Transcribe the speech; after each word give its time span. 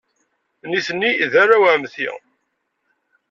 Nitni 0.69 1.11
d 1.31 1.33
arraw 1.41 1.63
n 1.67 1.71
ɛemmti. 1.73 2.09